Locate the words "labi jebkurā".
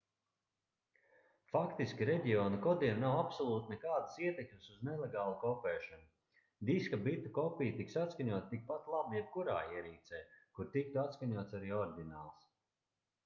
8.95-9.59